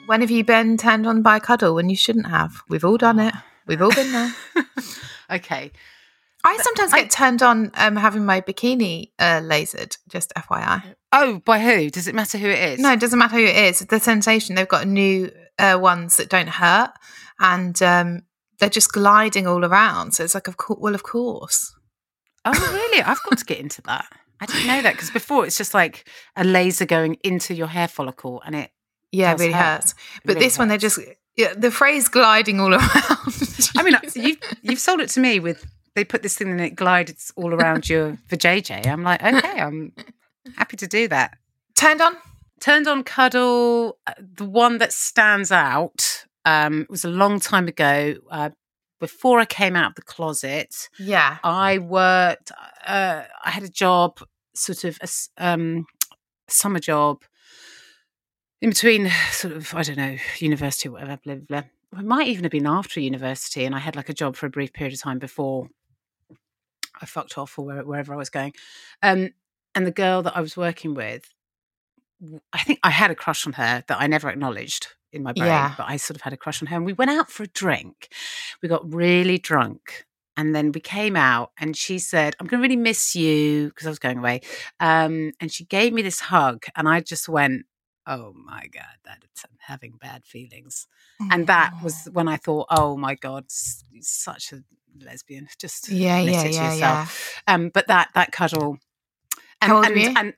[0.07, 2.63] When have you been turned on by a cuddle when you shouldn't have?
[2.67, 3.35] We've all done it.
[3.67, 4.33] We've all been there.
[5.29, 5.71] okay.
[6.43, 10.95] I sometimes get turned on um, having my bikini uh, lasered, just FYI.
[11.12, 11.91] Oh, by who?
[11.91, 12.79] Does it matter who it is?
[12.79, 13.81] No, it doesn't matter who it is.
[13.81, 16.89] The sensation, they've got new uh, ones that don't hurt
[17.39, 18.23] and um,
[18.57, 20.15] they're just gliding all around.
[20.15, 21.75] So it's like, of course, well, of course.
[22.43, 23.03] Oh, really?
[23.03, 24.07] I've got to get into that.
[24.41, 27.88] I didn't know that because before it's just like a laser going into your hair
[27.88, 28.71] follicle and it.
[29.12, 29.63] Yeah, it really hurt.
[29.82, 29.95] hurts.
[30.23, 30.99] But really this one, they're just,
[31.36, 32.89] yeah, the phrase gliding all around.
[33.78, 36.75] I mean, you've, you've sold it to me with they put this thing and it
[36.75, 38.86] glides all around your vajayjay.
[38.88, 39.93] I'm like, okay, I'm
[40.56, 41.38] happy to do that.
[41.75, 42.15] Turned on?
[42.62, 43.97] Turned on cuddle.
[44.06, 48.15] uh, The one that stands out um, was a long time ago.
[48.30, 48.52] Uh,
[48.99, 51.38] before I came out of the closet, Yeah.
[51.43, 52.52] I worked.
[52.86, 54.19] Uh, I had a job,
[54.60, 55.08] sort of a
[55.43, 55.86] um,
[56.48, 57.24] summer job,
[58.62, 61.17] in between, sort of I don't know, university or whatever.
[61.24, 61.62] Blah blah.
[61.62, 62.00] blah.
[62.00, 64.50] It might even have been after university, and I had like a job for a
[64.50, 65.69] brief period of time before
[67.02, 68.54] I fucked off or where, wherever I was going.
[69.02, 69.30] Um,
[69.74, 71.24] and the girl that I was working with,
[72.54, 75.48] I think I had a crush on her that I never acknowledged in my brain,
[75.48, 75.74] Yeah.
[75.78, 76.76] but I sort of had a crush on her.
[76.76, 78.10] And we went out for a drink.
[78.62, 80.06] We got really drunk.
[80.39, 83.86] And then we came out and she said, I'm going to really miss you because
[83.86, 84.39] I was going away.
[84.80, 86.63] Um, and she gave me this hug.
[86.78, 87.65] And I just went,
[88.08, 90.88] Oh my God, that I'm having bad feelings.
[91.30, 94.63] And that was when I thought, Oh my God, such a
[95.04, 95.49] lesbian.
[95.60, 97.41] Just Yeah, yeah, yeah, yourself.
[97.45, 98.78] Um, but that that cuddle.
[99.62, 100.34] And, and, and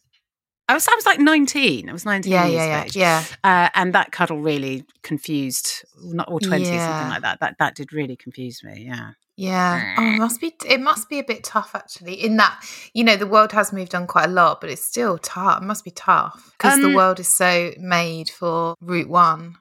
[0.71, 1.89] I was I was like 19.
[1.89, 3.65] I was 19 Yeah, years yeah, yeah, yeah.
[3.65, 6.87] Uh, and that cuddle really confused, not or 20, Yeah.
[6.87, 7.39] something like that.
[7.41, 8.85] That that did really confuse me.
[8.87, 9.11] Yeah.
[9.37, 9.95] Yeah.
[9.97, 10.53] Oh, it must be.
[10.67, 12.13] It must be a bit tough, actually.
[12.13, 15.17] In that, you know, the world has moved on quite a lot, but it's still
[15.17, 15.61] tough.
[15.61, 19.55] It must be tough because the Um, world is so made for Route One.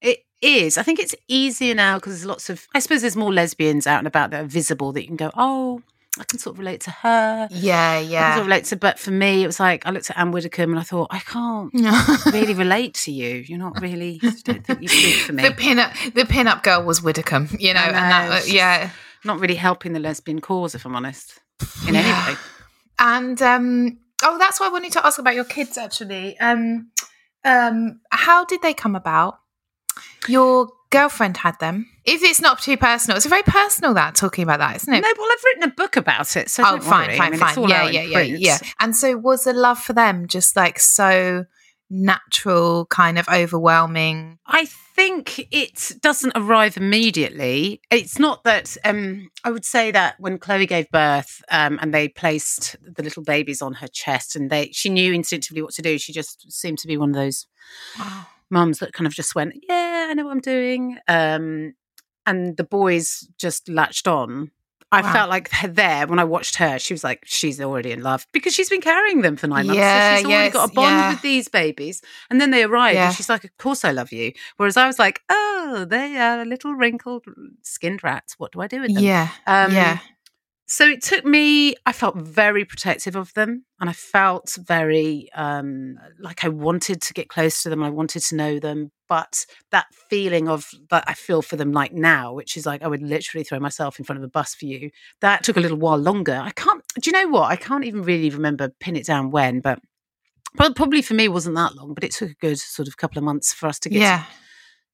[0.00, 0.78] It is.
[0.78, 2.66] I think it's easier now because there's lots of.
[2.74, 5.30] I suppose there's more lesbians out and about that are visible that you can go,
[5.36, 5.82] oh,
[6.18, 7.48] I can sort of relate to her.
[7.50, 8.38] Yeah, I can sort yeah.
[8.40, 8.76] of relate to.
[8.76, 11.18] But for me, it was like I looked at Anne Widdecombe and I thought, I
[11.20, 11.70] can't
[12.32, 13.36] really relate to you.
[13.46, 14.20] You're not really.
[14.22, 15.42] I don't think you speak for me.
[15.42, 18.44] the pin up, the pin up girl was Widdecombe, you know, I and that, uh,
[18.46, 18.90] yeah.
[19.24, 21.40] not really helping the lesbian cause, if I'm honest,
[21.86, 22.00] in Yeah.
[22.00, 22.38] any way.
[22.98, 25.76] And um, oh, that's why I wanted to ask about your kids.
[25.76, 26.90] Actually, um,
[27.44, 29.38] um, how did they come about?
[30.28, 31.88] Your girlfriend had them.
[32.04, 35.00] If it's not too personal, it's very personal that talking about that, isn't it?
[35.00, 37.18] No, well, I've written a book about it, so oh, don't fine, worry.
[37.18, 37.48] fine, I mean, fine.
[37.50, 38.38] It's all yeah, out yeah, in yeah, print.
[38.40, 38.58] yeah.
[38.80, 41.44] And so, was the love for them just like so
[41.90, 44.38] natural kind of overwhelming?
[44.46, 47.80] I think it doesn't arrive immediately.
[47.90, 52.08] It's not that um, I would say that when Chloe gave birth um, and they
[52.08, 55.98] placed the little babies on her chest and they she knew instinctively what to do.
[55.98, 57.46] She just seemed to be one of those
[57.98, 58.26] Wow.
[58.50, 61.74] Mums that kind of just went, "Yeah, I know what I'm doing," um,
[62.26, 64.50] and the boys just latched on.
[64.92, 65.12] I Wow.
[65.12, 68.54] felt like there when I watched her, she was like, she's already in love because
[68.54, 69.78] she's been carrying them for nine months.
[69.78, 71.10] Yeah, so she's already yes, got a bond yeah.
[71.10, 72.02] with these babies.
[72.30, 73.06] And then they arrive Yeah.
[73.08, 74.32] and she's like, Of course I love you.
[74.58, 77.24] Whereas I was like, Oh, they are little wrinkled
[77.62, 78.36] skinned rats.
[78.38, 79.02] What do I do with them?
[79.02, 79.28] Yeah.
[79.48, 79.98] Um, yeah.
[80.68, 85.96] So it took me, I felt very protective of them and I felt very um,
[86.18, 87.84] like I wanted to get close to them.
[87.84, 88.90] I wanted to know them.
[89.08, 92.88] But that feeling of that I feel for them like now, which is like I
[92.88, 95.78] would literally throw myself in front of a bus for you, that took a little
[95.78, 96.40] while longer.
[96.42, 97.48] I can't, do you know what?
[97.48, 99.78] I can't even really remember, pin it down when, but
[100.56, 103.18] prob- probably for me wasn't that long, but it took a good sort of couple
[103.18, 104.24] of months for us to get, to, Yeah.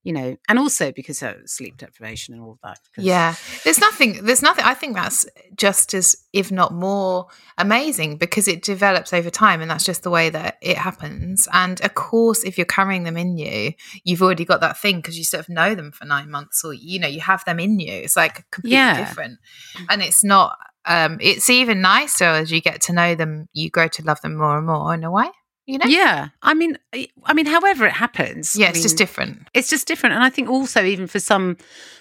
[0.03, 2.79] You know, and also because of sleep deprivation and all that.
[2.97, 3.35] Yeah.
[3.63, 8.61] There's nothing, there's nothing, I think that's just as, if not more amazing because it
[8.63, 11.47] develops over time and that's just the way that it happens.
[11.53, 15.17] And of course, if you're carrying them in you, you've already got that thing because
[15.17, 17.79] you sort of know them for nine months or, you know, you have them in
[17.79, 17.93] you.
[17.93, 18.97] It's like completely Yeah.
[18.97, 19.39] different.
[19.89, 23.87] And it's not, um, it's even nicer as you get to know them, you grow
[23.87, 25.29] to love them more and more in a way,
[25.65, 25.85] you know?
[25.87, 26.77] Yeah, I mean,
[27.25, 29.47] I mean, however it happens, Yeah, I it's just different.
[29.53, 31.57] It's just different, and I think also even for some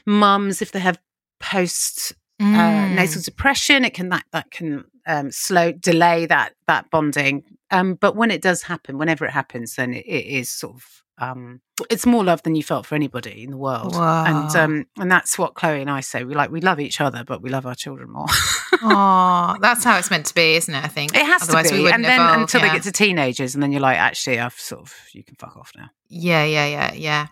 [0.07, 0.99] mums, if they have
[1.41, 2.91] post uh, Mm.
[2.93, 7.45] nasal depression, it can that that can um, slow delay that that bonding.
[7.71, 11.03] Um, but when it does happen, whenever it happens, then it, it is sort of
[11.19, 14.65] um, it's more love than you felt for anybody in the world, and Wow.
[14.65, 16.25] um, and that's what Chloe and I say.
[16.25, 18.27] We like we love each other, but we love our children more.
[18.83, 20.85] Oh, that's how it's meant to be, isn't it?
[20.85, 22.69] I think it has Otherwise to be, and then evolve, until yeah.
[22.69, 25.57] they get to teenagers, and then you're like, actually, I've sort of you can fuck
[25.57, 25.91] off now.
[26.09, 27.27] Yeah, yeah, yeah, yeah.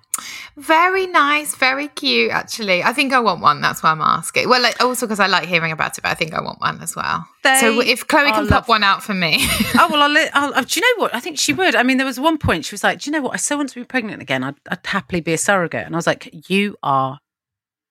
[0.56, 2.30] Very nice, very cute.
[2.30, 3.60] Actually, I think I want one.
[3.60, 4.48] That's why I'm asking.
[4.48, 6.80] Well, like, also because I like hearing about it, but I think I want one
[6.80, 7.26] as well.
[7.42, 9.36] so if Chloe can pop one out for me,
[9.74, 11.14] oh well, I'll, I'll, uh, do you know what?
[11.14, 11.74] I think she would.
[11.74, 13.34] I mean, there was one point she was like, "Do you know what?
[13.34, 14.44] I so want to be pregnant again.
[14.44, 17.18] I'd, I'd happily be a surrogate." And I was like, "You are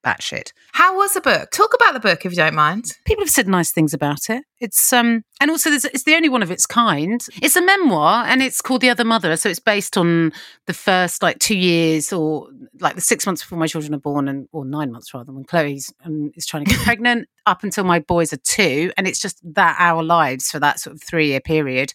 [0.03, 1.51] batshit." how was the book?
[1.51, 2.93] Talk about the book if you don't mind.
[3.03, 4.45] People have said nice things about it.
[4.61, 7.19] It's um, and also there's, it's the only one of its kind.
[7.41, 9.35] It's a memoir, and it's called The Other Mother.
[9.35, 10.31] So it's based on
[10.67, 12.47] the first like two years, or
[12.79, 15.43] like the six months before my children are born, and or nine months rather, when
[15.43, 19.19] Chloe's um, is trying to get pregnant, up until my boys are two, and it's
[19.19, 21.93] just that our lives for that sort of three year period.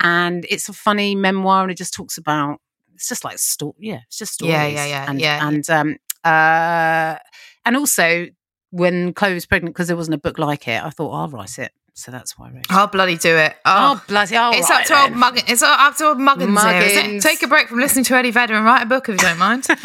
[0.00, 2.60] And it's a funny memoir, and it just talks about.
[2.94, 4.00] It's just like story, yeah.
[4.06, 5.46] It's just stories, Yeah, yeah, yeah, and, yeah.
[5.46, 7.18] and um, uh,
[7.64, 8.26] and also
[8.70, 11.28] when Chloe was pregnant, because there wasn't a book like it, I thought "Oh, I'll
[11.28, 11.72] write it.
[11.94, 12.66] So that's why I wrote it.
[12.70, 13.54] I'll bloody do it.
[13.64, 14.34] Oh, Oh, bloody!
[14.36, 15.44] It's up to old Muggins.
[15.48, 17.02] It's up to old Muggins, here?
[17.02, 17.22] Muggins.
[17.22, 19.38] Take a break from listening to Eddie Vedder and write a book if you don't
[19.38, 19.66] mind.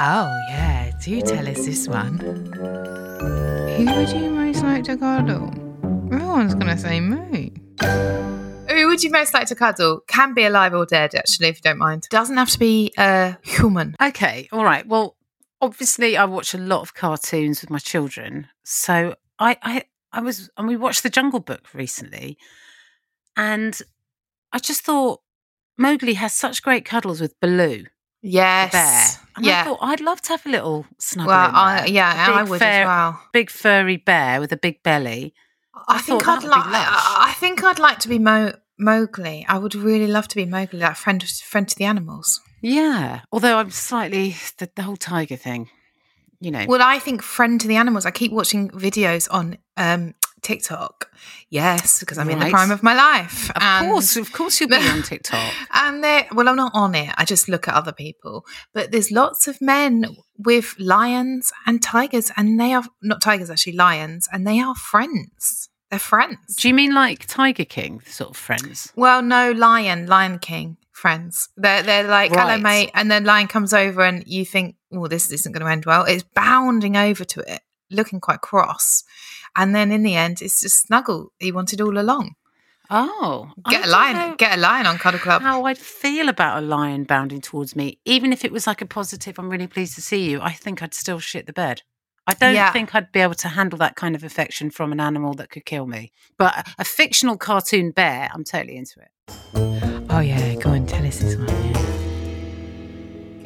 [0.00, 2.18] oh yeah, do tell us this one.
[3.76, 5.52] Who would you most like to cuddle?
[6.12, 7.52] Everyone's gonna say me.
[8.70, 10.00] Who would you most like to cuddle?
[10.06, 12.06] Can be alive or dead, actually, if you don't mind.
[12.10, 13.96] Doesn't have to be a human.
[14.00, 14.86] Okay, all right.
[14.86, 15.16] Well,
[15.60, 20.50] obviously, I watch a lot of cartoons with my children, so I, I, I was,
[20.56, 22.38] and we watched The Jungle Book recently,
[23.36, 23.80] and
[24.52, 25.20] I just thought
[25.78, 27.84] Mowgli has such great cuddles with Baloo,
[28.22, 28.72] the Yes.
[28.72, 29.60] bear, and yeah.
[29.62, 31.28] I thought I'd love to have a little snuggle.
[31.30, 33.20] well, in I, yeah, A I big would fur- as well.
[33.32, 35.34] Big furry bear with a big belly.
[35.74, 36.64] I, I think I'd like.
[36.66, 39.44] I think I'd like to be Mo- Mowgli.
[39.48, 42.40] I would really love to be Mowgli, like friend friend to the animals.
[42.62, 45.70] Yeah, although I'm slightly the, the whole tiger thing,
[46.40, 46.66] you know.
[46.68, 48.04] Well, I think friend to the animals.
[48.04, 51.10] I keep watching videos on um, TikTok.
[51.48, 53.50] Yes, because I'm in the prime of my life.
[53.50, 55.52] of and- course, of course, you'll be on TikTok.
[55.72, 57.14] And they well, I'm not on it.
[57.16, 58.44] I just look at other people.
[58.72, 60.06] But there's lots of men
[60.38, 65.68] with lions and tigers, and they are not tigers, actually lions, and they are friends.
[65.90, 66.54] They're friends.
[66.56, 68.92] Do you mean like Tiger King sort of friends?
[68.94, 71.48] Well, no, Lion, Lion King friends.
[71.56, 75.32] They're they're like, hello, mate, and then Lion comes over, and you think, oh, this
[75.32, 76.04] isn't going to end well.
[76.04, 79.04] It's bounding over to it, looking quite cross,
[79.56, 82.34] and then in the end, it's just snuggle he wanted all along.
[82.92, 85.42] Oh, Get a lion, get a lion on Cuddle Club.
[85.42, 88.86] How I'd feel about a lion bounding towards me, even if it was like a
[88.86, 89.38] positive.
[89.38, 90.40] I'm really pleased to see you.
[90.40, 91.82] I think I'd still shit the bed.
[92.26, 92.72] I don't Yeah.
[92.72, 95.64] think I'd be able to handle that kind of affection from an animal that could
[95.64, 96.10] kill me.
[96.36, 100.06] But a- a fictional cartoon bear, I'm totally into it.
[100.10, 102.09] Oh yeah, go and tell us this one.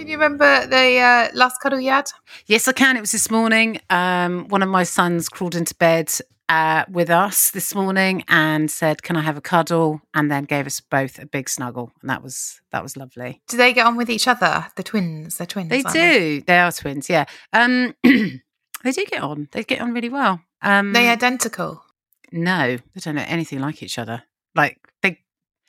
[0.05, 2.11] Can you remember the uh, last cuddle you had?
[2.45, 2.99] Yes, I can.
[2.99, 3.81] It was this morning.
[3.89, 6.13] Um, one of my sons crawled into bed
[6.51, 10.67] uh, with us this morning and said, "Can I have a cuddle?" and then gave
[10.67, 13.41] us both a big snuggle, and that was that was lovely.
[13.49, 14.67] Do they get on with each other?
[14.77, 15.71] The twins, they're twins.
[15.71, 16.43] They do.
[16.43, 17.09] They are twins.
[17.09, 17.25] Yeah.
[17.55, 19.49] Um, they do get on.
[19.53, 20.39] They get on really well.
[20.61, 21.83] Um, They identical.
[22.31, 24.25] no, they don't know anything like each other.
[24.55, 24.84] Like they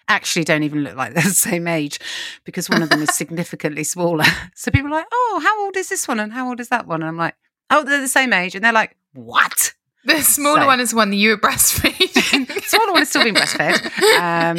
[0.07, 1.99] actually don't even look like they're the same age
[2.43, 4.25] because one of them is significantly smaller.
[4.55, 6.87] So people are like, "Oh, how old is this one and how old is that
[6.87, 7.35] one?" And I'm like,
[7.69, 9.73] "Oh, they're the same age," and they're like, "What?"
[10.05, 12.47] The smaller So- one is one that you were breastfeeding.
[12.47, 13.85] The smaller one is still being breastfed.
[14.19, 14.57] Um,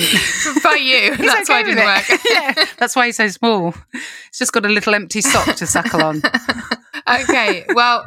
[0.64, 1.16] By you.
[1.16, 2.20] That's why it didn't with work.
[2.30, 3.72] yeah, that's why he's so small.
[4.28, 6.20] It's just got a little empty sock to suckle on.
[7.08, 7.64] okay.
[7.74, 8.06] Well,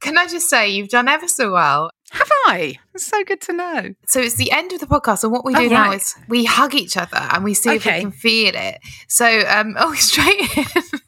[0.00, 1.90] can I just say you've done ever so well.
[2.10, 2.74] Have I?
[2.94, 3.94] It's so good to know.
[4.08, 5.96] So it's the end of the podcast, and what we Oh, do now right.
[6.00, 8.78] is we hug each other and we see if we can feel it.
[9.08, 10.64] So, um, oh, straight in,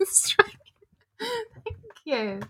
[0.07, 0.57] straight.
[1.21, 2.41] Thank you.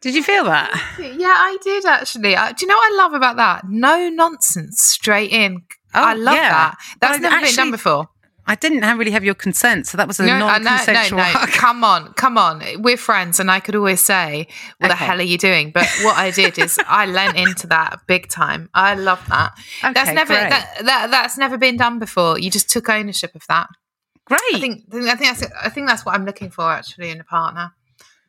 [0.00, 0.70] Did you feel that?
[0.98, 2.36] Yeah, I did actually.
[2.36, 3.64] Uh, do you know what I love about that?
[3.68, 5.62] No nonsense, straight in.
[5.94, 6.50] Oh, I Oh, love yeah.
[6.50, 6.76] that.
[7.00, 8.08] That's I never been done before.
[8.46, 10.58] I didn't have, really have your consent, so that was a No, uh, no, no,
[10.58, 11.46] non-consensual no.
[11.52, 12.62] Come on, come on.
[12.82, 16.16] We're friends, and I could always say, "What the hell are you doing?" But what
[16.16, 18.68] I did is I lent into that big time.
[18.74, 19.54] I love that.
[19.82, 22.38] that's never that, that that's never been done before.
[22.38, 23.68] You just took ownership of that.
[24.26, 24.40] Great.
[24.54, 27.24] I think I think that's I think that's what I'm looking for actually in a
[27.24, 27.72] partner.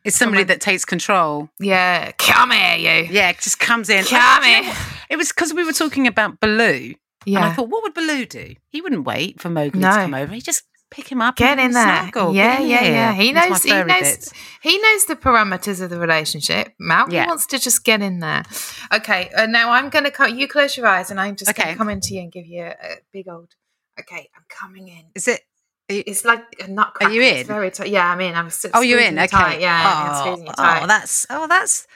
[0.04, 1.50] it's somebody someone- that takes control.
[1.58, 3.08] Yeah, come here, you.
[3.10, 4.04] Yeah, just comes in.
[4.04, 4.74] Come Do you know here.
[5.10, 6.94] It was because we were talking about Baloo,
[7.26, 8.54] and I thought, what would Baloo do?
[8.68, 9.90] He wouldn't wait for Mowgli No.
[9.90, 10.32] to come over.
[10.32, 11.84] He just pick him up, get and in there.
[11.84, 12.34] snuggle.
[12.34, 13.12] Yeah, Get yeah, yeah.
[13.14, 13.62] He knows.
[13.64, 13.86] He knows.
[14.00, 14.32] bits.
[14.62, 16.72] He knows the parameters of the relationship.
[16.78, 17.26] Mal, Yeah.
[17.26, 18.44] wants to just get in there.
[18.92, 20.38] Okay, uh, now I'm going to come.
[20.38, 22.62] You close your eyes, and I'm just going to come into you and give you
[22.62, 23.54] a, a big old.
[23.98, 25.04] Okay, I'm coming in.
[25.14, 25.40] Is it?
[25.88, 27.12] It's like a nutcracker.
[27.12, 27.46] you It's in?
[27.46, 27.90] very tight.
[27.90, 28.34] Yeah, I'm in.
[28.34, 29.16] I'm Oh, you're in.
[29.18, 29.26] Okay.
[29.28, 29.60] Tight.
[29.60, 30.82] Yeah, Oh, squeezing it tight.
[30.82, 31.86] oh, that's oh, that's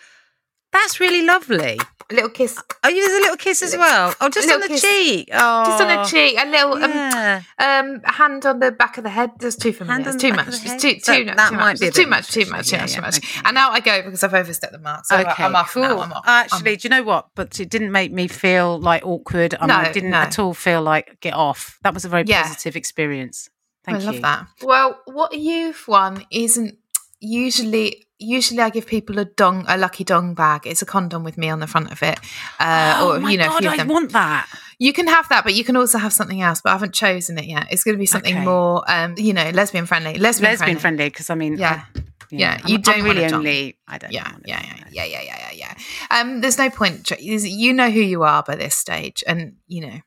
[0.73, 1.79] that's really lovely.
[2.11, 4.15] A little kiss, Oh, you there's a little kiss as well.
[4.21, 4.81] Oh, just on the kiss.
[4.83, 5.29] cheek.
[5.33, 6.37] Oh, just on the cheek.
[6.41, 7.43] A little um, Yeah.
[7.59, 9.31] um, hand on the back of the head.
[9.39, 9.95] There's too familiar.
[10.05, 10.55] Hand on It's the too back much.
[10.57, 10.95] of the It's head?
[11.05, 11.81] too too, that too might much.
[11.81, 12.29] be a It's too bit much.
[12.31, 12.67] Too much, much.
[12.69, 12.91] Too yeah, much.
[12.91, 13.19] Too yeah, much.
[13.19, 13.41] okay.
[13.45, 15.05] And now I go because I've overstepped the mark.
[15.07, 15.45] So okay.
[15.45, 15.89] I'm off now.
[15.95, 16.01] cool.
[16.01, 16.25] I'm off.
[16.27, 17.29] Actually, do you know what?
[17.35, 19.55] But it didn't make me feel like awkward.
[19.61, 20.17] and I No, didn't no.
[20.19, 21.79] at all feel like get off.
[21.83, 22.43] That was a very Yeah.
[22.43, 23.49] positive experience.
[23.85, 24.09] Thank you.
[24.09, 24.21] I you.
[24.21, 24.67] love that.
[24.67, 26.77] Well, what you've won isn't
[27.21, 28.07] usually.
[28.23, 30.67] Usually, I give people a dong, a lucky dong bag.
[30.67, 32.21] It's a condom with me on the front of it,
[32.59, 34.47] uh, oh or my you know, God, I want that.
[34.79, 36.61] You can have that, but you can also have something else.
[36.61, 37.69] But I haven't chosen it yet.
[37.71, 38.45] It's going to be something Okay.
[38.45, 40.19] more, um, you know, lesbian friendly.
[40.19, 41.85] Lesbian, Lesbian friendly, because I mean, Yeah.
[41.97, 43.79] I, Yeah, I'm- you I'm don't want really only.
[43.89, 44.13] I don't.
[44.13, 45.75] Yeah, yeah, yeah, yeah, yeah, yeah, yeah, yeah.
[46.21, 47.11] Um, there's no point.
[47.21, 49.99] You know who you are by this stage, and you know,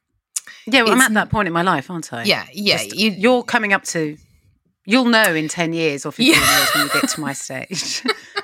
[0.65, 2.23] Yeah, well, I'm at that point in my life, aren't I?
[2.23, 2.77] yeah, yeah.
[2.77, 4.17] Just- you, You're coming up to.
[4.85, 6.57] You'll know in ten years or fifteen Yeah.
[6.57, 8.01] years when you get to my stage.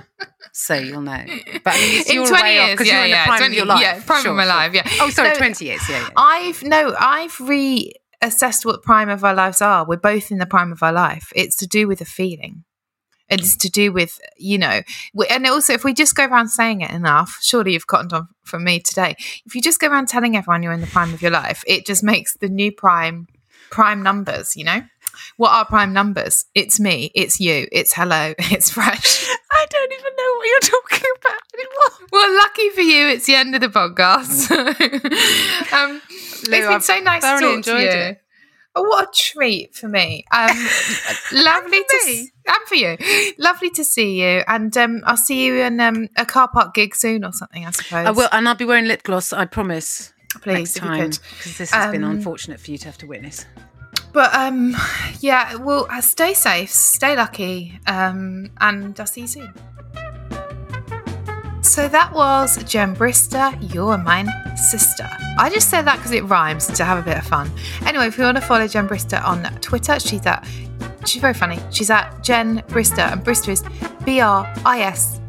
[0.54, 1.23] so you'll know.
[1.63, 3.23] But I mean, it's in you're 20 way off years, because yeah, you're in yeah,
[3.23, 3.82] the prime 20 of your life.
[3.82, 4.54] Yeah, prime Sure, of my sure.
[4.54, 4.73] life.
[4.73, 4.89] Yeah.
[5.02, 5.82] Oh, sorry, No, twenty years.
[5.89, 6.10] Yeah, yeah.
[6.15, 9.86] I've no, I've reassessed what prime of our lives are.
[9.86, 11.32] We're both in the prime of our life.
[11.36, 12.63] It's to do with a feeling.
[13.32, 14.82] It's to do with you know,
[15.30, 18.63] and also if we just go around saying it enough, surely you've cottoned on from
[18.63, 19.15] me today.
[19.45, 21.86] If you just go around telling everyone you're in the prime of your life, it
[21.86, 23.28] just makes the new prime
[23.69, 24.56] prime numbers.
[24.56, 24.82] You know,
[25.38, 26.45] what are prime numbers?
[26.55, 27.12] It's me.
[27.15, 27.67] It's you.
[27.71, 28.34] It's hello.
[28.39, 29.25] It's fresh.
[29.51, 32.08] I don't even know what you're talking about anymore.
[32.12, 34.51] Well, lucky for you, it's the end of the podcast.
[35.73, 37.88] um, it's Lou, been I've so nice to talk to you.
[37.89, 38.21] it.
[38.75, 40.23] Oh, what a treat for me.
[40.32, 40.49] Um,
[41.34, 42.32] lovely to me.
[42.47, 42.97] and for you.
[43.39, 46.95] Lovely to see you, and um, I'll see you in um, a car park gig
[46.95, 47.65] soon or something.
[47.65, 48.05] I suppose.
[48.08, 49.34] I will, and I'll be wearing lip gloss.
[49.34, 50.13] I promise.
[50.41, 53.45] please, next time, because this has been Um, unfortunate for you to have to witness.
[54.12, 54.76] But um,
[55.19, 55.56] yeah.
[55.56, 59.54] Well, uh, stay safe, stay lucky, um, and I'll see you soon.
[61.62, 65.08] So that was Jen Brister, You're Mine Sister.
[65.38, 67.52] I just said that because it rhymes to have a bit of fun.
[67.86, 70.48] Anyway, if you want to follow Jen Brister on Twitter, she's at,
[71.06, 71.60] she's very funny.
[71.69, 73.63] She's at Jen Brister, and Brister is
[74.04, 75.22] B R I S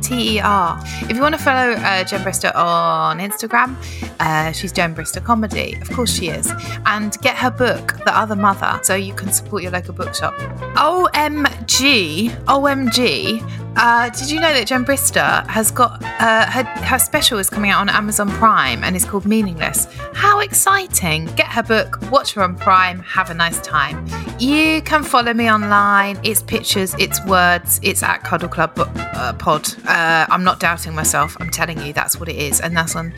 [0.00, 0.80] T E R.
[1.02, 3.76] If you want to follow uh, Jen Brister on Instagram,
[4.20, 5.76] uh, she's Jen Brister Comedy.
[5.80, 6.52] Of course she is.
[6.86, 10.34] And get her book, The Other Mother, so you can support your local bookshop.
[10.74, 13.69] OMG, OMG.
[13.76, 17.70] Uh, did you know that Jen Brister has got uh, her, her special is coming
[17.70, 19.86] out on Amazon Prime and it's called Meaningless?
[20.12, 21.26] How exciting!
[21.36, 24.06] Get her book, watch her on Prime, have a nice time.
[24.38, 26.18] You can follow me online.
[26.24, 29.68] It's pictures, it's words, it's at Cuddle Club uh, Pod.
[29.86, 31.36] Uh, I'm not doubting myself.
[31.40, 33.14] I'm telling you that's what it is, and that's on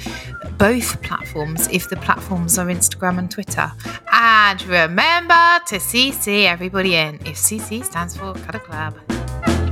[0.59, 1.67] both platforms.
[1.69, 3.73] If the platforms are Instagram and Twitter,
[4.13, 7.17] and remember to CC everybody in.
[7.27, 9.72] If CC stands for Cuddle Club.